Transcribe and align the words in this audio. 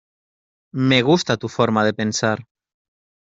Me 0.91 0.99
gusta 1.03 1.35
tu 1.43 1.47
forma 1.57 1.85
de 1.89 1.93
pensar. 2.01 2.43